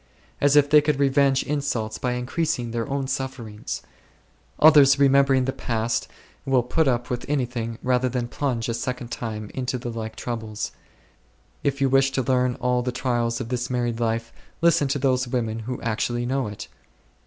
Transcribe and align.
As 0.41 0.55
if 0.55 0.67
they 0.67 0.81
could 0.81 0.97
revenge 0.99 1.43
insults 1.43 1.99
by 1.99 2.13
increasing 2.13 2.71
their 2.71 2.89
own 2.89 3.05
suffer 3.05 3.47
ings! 3.47 3.83
Others, 4.59 4.97
remembering 4.97 5.45
the 5.45 5.51
past, 5.53 6.07
will 6.43 6.63
put 6.63 6.87
up 6.87 7.11
with 7.11 7.23
anything 7.29 7.77
rather 7.83 8.09
than 8.09 8.27
plunge 8.27 8.67
a 8.67 8.73
second 8.73 9.11
time 9.11 9.51
into 9.53 9.77
the 9.77 9.91
like 9.91 10.15
troubles. 10.15 10.71
If 11.61 11.81
you 11.81 11.87
wish 11.87 12.09
to 12.13 12.23
learn 12.23 12.55
all 12.55 12.81
the 12.81 12.91
trials 12.91 13.39
of 13.39 13.49
this 13.49 13.69
married 13.69 13.99
life, 13.99 14.33
listen 14.59 14.87
to 14.87 14.97
those 14.97 15.27
women 15.27 15.59
who 15.59 15.79
actually 15.83 16.25
know 16.25 16.47
it. 16.47 16.67